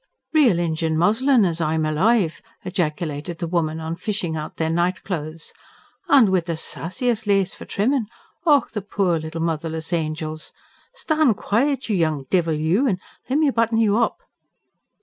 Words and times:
"Real 0.33 0.57
Injun 0.57 0.97
muslin, 0.97 1.45
as 1.45 1.61
I'm 1.61 1.85
alive!" 1.85 2.41
ejaculated 2.65 3.37
the 3.37 3.45
woman, 3.45 3.79
on 3.79 3.95
fishing 3.95 4.35
out 4.35 4.57
their 4.57 4.71
night 4.71 5.03
clothes. 5.03 5.53
"An' 6.09 6.31
wid 6.31 6.45
the 6.45 6.57
sassiest 6.57 7.27
lace 7.27 7.53
for 7.53 7.65
trimmin'! 7.65 8.07
Och, 8.43 8.71
the 8.71 8.81
poor 8.81 9.19
little 9.19 9.41
motherless 9.41 9.93
angels! 9.93 10.53
Stan' 10.95 11.35
quiet, 11.35 11.87
you 11.87 11.95
young 11.95 12.23
divil 12.31 12.55
you, 12.55 12.87
an' 12.87 12.97
lemme 13.29 13.51
button 13.51 13.77
you 13.77 13.95
up!" 13.99 14.21